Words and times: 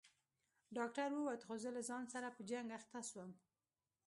ډاکتر 0.77 1.09
ووت 1.13 1.41
خو 1.47 1.53
زه 1.63 1.69
له 1.75 1.81
ځان 1.89 2.03
سره 2.13 2.27
په 2.35 2.41
جنگ 2.49 2.67
اخته 2.79 2.99
سوم. 3.09 3.31